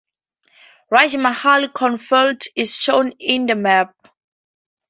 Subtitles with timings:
[0.91, 3.93] Rajmahal coalfield is shown in the map.